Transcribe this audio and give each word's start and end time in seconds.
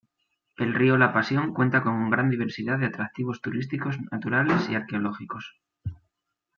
El 0.57 0.73
río 0.73 0.97
La 0.97 1.13
Pasión 1.13 1.53
cuenta 1.53 1.83
con 1.83 2.09
gran 2.09 2.31
diversidad 2.31 2.79
de 2.79 2.87
atractivos 2.87 3.39
turísticos 3.39 3.99
naturales 4.11 4.67
y 4.67 4.73
arqueológicos. 4.73 5.61